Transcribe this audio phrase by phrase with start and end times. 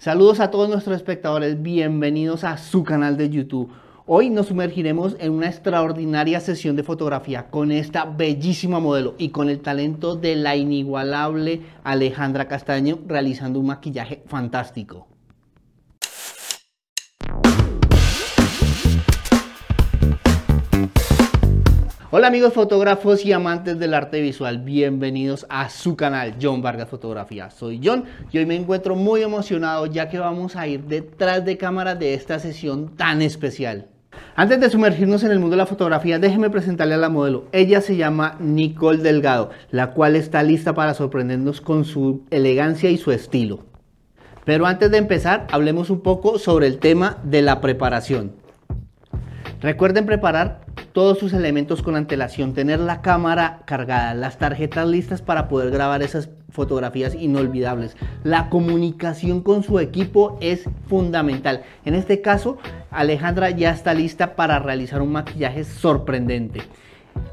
[0.00, 3.70] Saludos a todos nuestros espectadores, bienvenidos a su canal de YouTube.
[4.06, 9.50] Hoy nos sumergiremos en una extraordinaria sesión de fotografía con esta bellísima modelo y con
[9.50, 15.09] el talento de la inigualable Alejandra Castaño realizando un maquillaje fantástico.
[22.12, 27.50] Hola amigos fotógrafos y amantes del arte visual, bienvenidos a su canal John Vargas Fotografía.
[27.50, 28.02] Soy John
[28.32, 32.14] y hoy me encuentro muy emocionado ya que vamos a ir detrás de cámara de
[32.14, 33.86] esta sesión tan especial.
[34.34, 37.44] Antes de sumergirnos en el mundo de la fotografía, déjeme presentarle a la modelo.
[37.52, 42.98] Ella se llama Nicole Delgado, la cual está lista para sorprendernos con su elegancia y
[42.98, 43.60] su estilo.
[44.44, 48.32] Pero antes de empezar, hablemos un poco sobre el tema de la preparación.
[49.60, 50.62] Recuerden preparar
[50.92, 56.02] todos sus elementos con antelación, tener la cámara cargada, las tarjetas listas para poder grabar
[56.02, 57.96] esas fotografías inolvidables.
[58.24, 61.62] La comunicación con su equipo es fundamental.
[61.84, 62.58] En este caso,
[62.90, 66.62] Alejandra ya está lista para realizar un maquillaje sorprendente.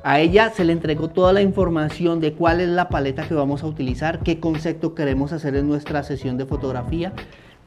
[0.03, 3.64] A ella se le entregó toda la información de cuál es la paleta que vamos
[3.64, 7.14] a utilizar, qué concepto queremos hacer en nuestra sesión de fotografía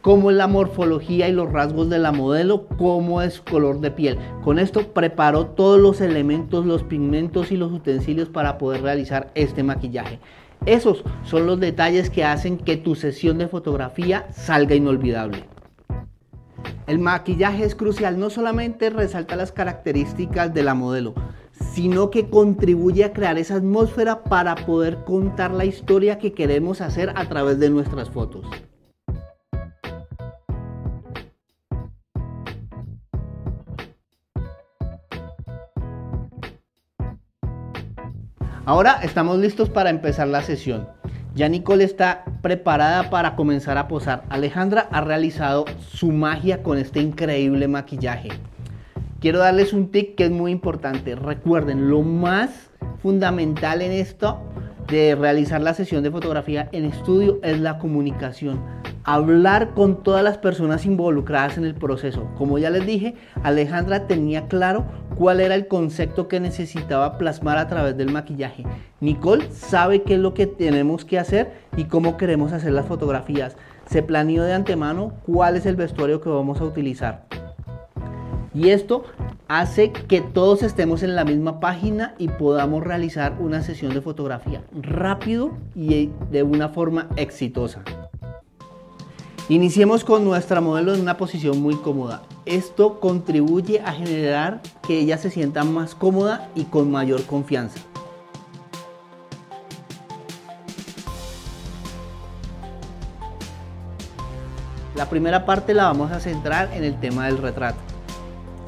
[0.01, 4.19] cómo es la morfología y los rasgos de la modelo, cómo es color de piel.
[4.43, 9.63] Con esto preparó todos los elementos, los pigmentos y los utensilios para poder realizar este
[9.63, 10.19] maquillaje.
[10.67, 15.45] Esos son los detalles que hacen que tu sesión de fotografía salga inolvidable.
[16.87, 21.15] El maquillaje es crucial, no solamente resalta las características de la modelo,
[21.73, 27.13] sino que contribuye a crear esa atmósfera para poder contar la historia que queremos hacer
[27.15, 28.45] a través de nuestras fotos.
[38.71, 40.87] Ahora estamos listos para empezar la sesión.
[41.35, 44.23] Ya Nicole está preparada para comenzar a posar.
[44.29, 48.29] Alejandra ha realizado su magia con este increíble maquillaje.
[49.19, 51.17] Quiero darles un tip que es muy importante.
[51.17, 52.71] Recuerden, lo más
[53.03, 54.41] fundamental en esto
[54.87, 58.61] de realizar la sesión de fotografía en estudio es la comunicación
[59.05, 62.31] hablar con todas las personas involucradas en el proceso.
[62.37, 64.85] Como ya les dije, Alejandra tenía claro
[65.21, 68.65] cuál era el concepto que necesitaba plasmar a través del maquillaje.
[69.01, 73.55] Nicole sabe qué es lo que tenemos que hacer y cómo queremos hacer las fotografías.
[73.85, 77.27] Se planeó de antemano cuál es el vestuario que vamos a utilizar.
[78.55, 79.05] Y esto
[79.47, 84.63] hace que todos estemos en la misma página y podamos realizar una sesión de fotografía
[84.73, 87.85] rápido y de una forma exitosa.
[89.51, 92.23] Iniciemos con nuestra modelo en una posición muy cómoda.
[92.47, 97.81] Esto contribuye a generar que ella se sienta más cómoda y con mayor confianza.
[104.95, 107.81] La primera parte la vamos a centrar en el tema del retrato.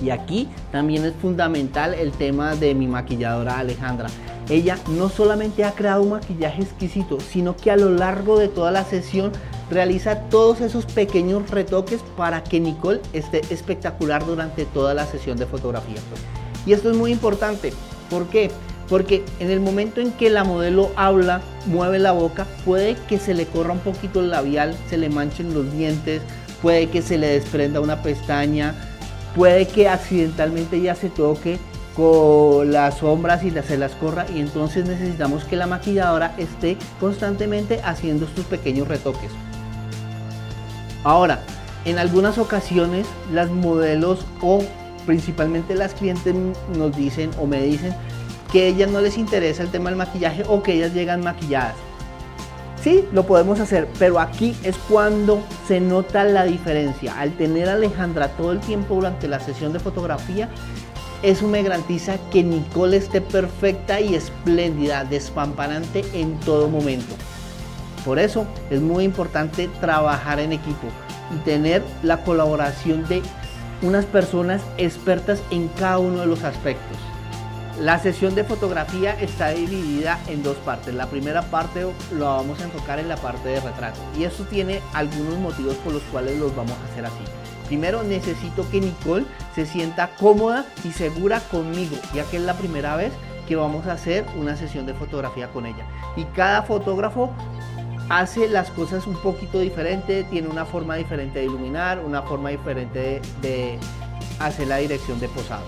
[0.03, 4.09] Y aquí también es fundamental el tema de mi maquilladora Alejandra.
[4.49, 8.73] Ella no solamente ha creado un maquillaje exquisito, sino que a lo largo de toda
[8.73, 9.31] la sesión
[9.73, 15.47] realiza todos esos pequeños retoques para que Nicole esté espectacular durante toda la sesión de
[15.47, 15.99] fotografía.
[16.67, 17.73] Y esto es muy importante.
[18.11, 18.51] ¿Por qué?
[18.89, 23.35] Porque en el momento en que la modelo habla, mueve la boca, puede que se
[23.35, 26.21] le corra un poquito el labial, se le manchen los dientes,
[26.61, 28.75] puede que se le desprenda una pestaña,
[29.35, 31.59] puede que accidentalmente ya se toque
[31.97, 37.81] con las sombras y se las corra y entonces necesitamos que la maquilladora esté constantemente
[37.85, 39.31] haciendo estos pequeños retoques.
[41.05, 41.41] Ahora,
[41.85, 44.63] en algunas ocasiones las modelos o
[45.07, 46.35] principalmente las clientes
[46.77, 47.95] nos dicen o me dicen
[48.53, 51.75] que a ellas no les interesa el tema del maquillaje o que ellas llegan maquilladas.
[52.83, 57.19] Sí, lo podemos hacer, pero aquí es cuando se nota la diferencia.
[57.19, 60.49] Al tener a Alejandra todo el tiempo durante la sesión de fotografía,
[61.23, 67.15] eso me garantiza que Nicole esté perfecta y espléndida, despamparante en todo momento.
[68.05, 70.89] Por eso es muy importante trabajar en equipo
[71.35, 73.23] y tener la colaboración de
[73.83, 76.99] unas personas expertas en cada uno de los aspectos.
[77.81, 80.95] La sesión de fotografía está dividida en dos partes.
[80.95, 84.81] La primera parte lo vamos a enfocar en la parte de retrato y eso tiene
[84.93, 87.25] algunos motivos por los cuales los vamos a hacer así.
[87.67, 89.25] Primero necesito que Nicole
[89.55, 93.13] se sienta cómoda y segura conmigo, ya que es la primera vez
[93.49, 95.87] que vamos a hacer una sesión de fotografía con ella.
[96.15, 97.31] Y cada fotógrafo
[98.13, 103.23] hace las cosas un poquito diferente, tiene una forma diferente de iluminar, una forma diferente
[103.41, 103.79] de,
[104.39, 105.65] hacer la dirección de posado.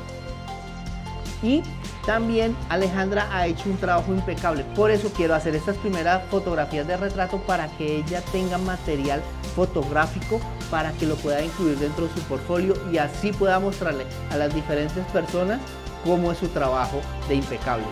[1.43, 1.63] Y
[2.05, 6.99] también Alejandra ha hecho un trabajo impecable, por eso quiero hacer estas primeras fotografías de
[6.99, 9.23] retrato para que ella tenga material
[9.57, 10.39] fotográfico
[10.71, 14.55] para que lo pueda incluir dentro de su portfolio y así pueda mostrarle a las
[14.55, 15.61] diferentes personas
[16.05, 17.87] cómo es su trabajo de impecable.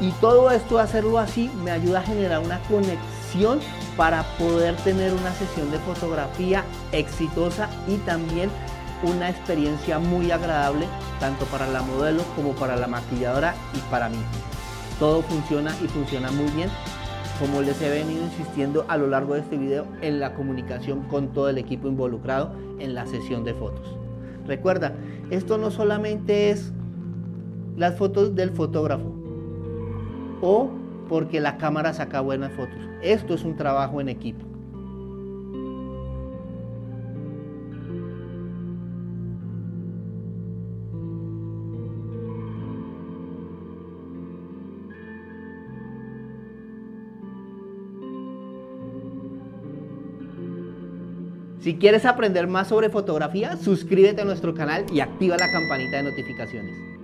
[0.00, 3.15] Y todo esto, hacerlo así, me ayuda a generar una conexión
[3.96, 8.48] para poder tener una sesión de fotografía exitosa y también
[9.02, 10.86] una experiencia muy agradable
[11.20, 14.18] tanto para la modelo como para la maquilladora y para mí.
[14.98, 16.70] Todo funciona y funciona muy bien
[17.38, 21.34] como les he venido insistiendo a lo largo de este video en la comunicación con
[21.34, 23.86] todo el equipo involucrado en la sesión de fotos.
[24.46, 24.94] Recuerda,
[25.30, 26.72] esto no solamente es
[27.76, 29.12] las fotos del fotógrafo
[30.40, 30.70] o
[31.08, 32.78] porque la cámara saca buenas fotos.
[33.02, 34.46] Esto es un trabajo en equipo.
[51.66, 56.04] Si quieres aprender más sobre fotografía, suscríbete a nuestro canal y activa la campanita de
[56.04, 56.95] notificaciones.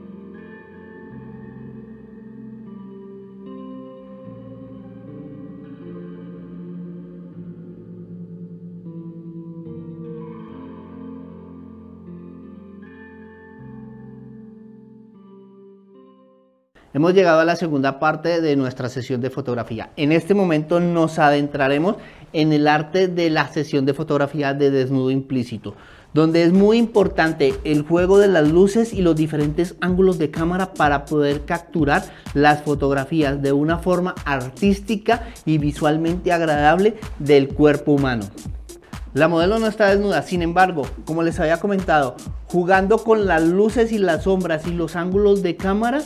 [16.94, 19.90] Hemos llegado a la segunda parte de nuestra sesión de fotografía.
[19.96, 21.96] En este momento nos adentraremos
[22.34, 25.74] en el arte de la sesión de fotografía de desnudo implícito,
[26.12, 30.74] donde es muy importante el juego de las luces y los diferentes ángulos de cámara
[30.74, 32.04] para poder capturar
[32.34, 38.26] las fotografías de una forma artística y visualmente agradable del cuerpo humano.
[39.14, 42.16] La modelo no está desnuda, sin embargo, como les había comentado,
[42.46, 46.02] jugando con las luces y las sombras y los ángulos de cámara,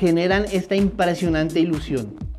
[0.00, 2.29] generan esta impresionante ilusión.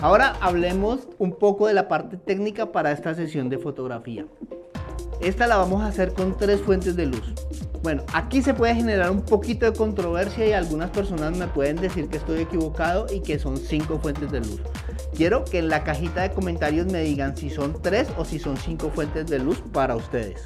[0.00, 4.26] Ahora hablemos un poco de la parte técnica para esta sesión de fotografía.
[5.22, 7.32] Esta la vamos a hacer con tres fuentes de luz.
[7.82, 12.08] Bueno, aquí se puede generar un poquito de controversia y algunas personas me pueden decir
[12.08, 14.60] que estoy equivocado y que son cinco fuentes de luz.
[15.16, 18.58] Quiero que en la cajita de comentarios me digan si son tres o si son
[18.58, 20.44] cinco fuentes de luz para ustedes.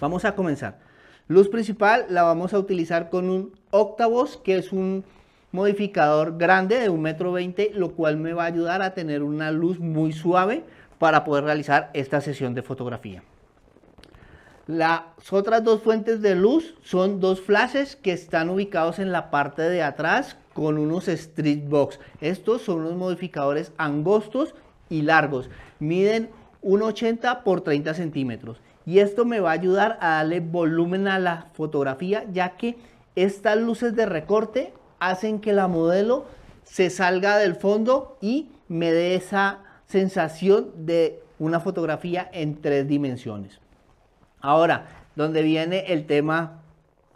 [0.00, 0.80] Vamos a comenzar.
[1.28, 5.04] Luz principal la vamos a utilizar con un octavos que es un
[5.52, 9.50] modificador grande de un metro veinte, lo cual me va a ayudar a tener una
[9.50, 10.64] luz muy suave
[10.98, 13.22] para poder realizar esta sesión de fotografía.
[14.66, 19.62] Las otras dos fuentes de luz son dos flashes que están ubicados en la parte
[19.62, 21.98] de atrás con unos street box.
[22.20, 24.54] Estos son unos modificadores angostos
[24.88, 25.50] y largos.
[25.80, 26.30] Miden
[26.62, 28.60] 1,80 por 30 centímetros.
[28.86, 32.76] Y esto me va a ayudar a darle volumen a la fotografía ya que
[33.16, 36.26] estas luces de recorte hacen que la modelo
[36.64, 43.58] se salga del fondo y me dé esa sensación de una fotografía en tres dimensiones.
[44.40, 46.62] Ahora, donde viene el tema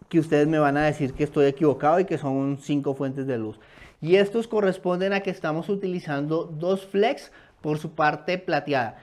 [0.08, 3.38] que ustedes me van a decir que estoy equivocado y que son cinco fuentes de
[3.38, 3.60] luz.
[4.00, 8.96] Y estos corresponden a que estamos utilizando dos flex por su parte plateada.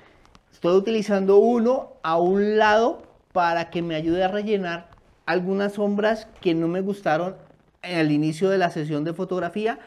[0.51, 4.89] Estoy utilizando uno a un lado para que me ayude a rellenar
[5.25, 7.35] algunas sombras que no me gustaron
[7.81, 9.79] el inicio de la sesión de fotografía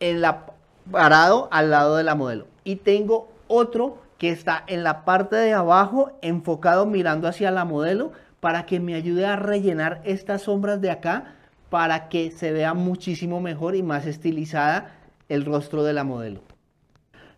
[0.00, 0.46] en la,
[0.90, 2.46] parado al lado de la modelo.
[2.64, 8.12] Y tengo otro que está en la parte de abajo enfocado mirando hacia la modelo
[8.40, 11.34] para que me ayude a rellenar estas sombras de acá
[11.70, 14.92] para que se vea muchísimo mejor y más estilizada
[15.28, 16.40] el rostro de la modelo.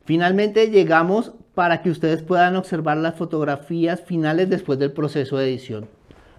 [0.05, 5.89] Finalmente llegamos para que ustedes puedan observar las fotografías finales después del proceso de edición.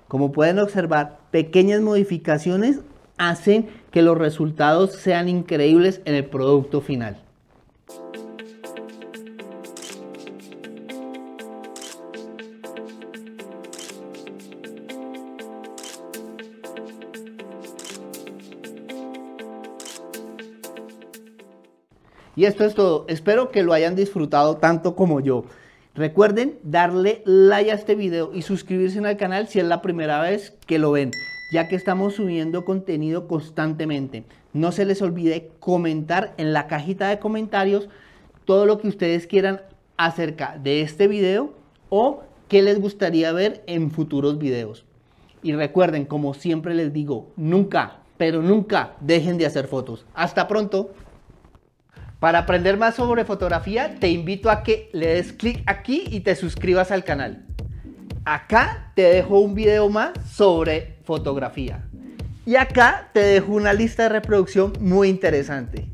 [0.08, 2.80] Como pueden observar, pequeñas modificaciones
[3.22, 7.22] hacen que los resultados sean increíbles en el producto final.
[22.36, 23.06] Y esto es todo.
[23.08, 25.46] Espero que lo hayan disfrutado tanto como yo.
[25.94, 30.58] Recuerden darle like a este video y suscribirse al canal si es la primera vez
[30.66, 31.12] que lo ven,
[31.52, 34.24] ya que estamos subiendo contenido constantemente.
[34.54, 37.90] No se les olvide comentar en la cajita de comentarios
[38.46, 39.62] todo lo que ustedes quieran
[39.98, 41.54] acerca de este video
[41.90, 44.86] o qué les gustaría ver en futuros videos.
[45.44, 50.06] Y recuerden, como siempre les digo, nunca, pero nunca dejen de hacer fotos.
[50.14, 50.92] Hasta pronto.
[52.20, 56.36] Para aprender más sobre fotografía, te invito a que le des clic aquí y te
[56.36, 57.46] suscribas al canal.
[58.24, 61.84] Acá te dejo un video más sobre fotografía.
[62.46, 65.91] Y acá te dejo una lista de reproducción muy interesante.